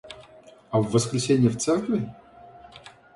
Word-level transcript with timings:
А 0.71 0.79
в 0.81 0.89
воскресенье 0.91 1.47
в 1.51 1.57
церкви? 1.57 2.11